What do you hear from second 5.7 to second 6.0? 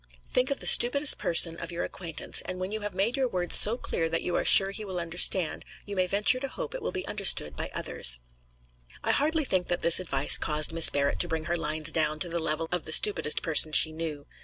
you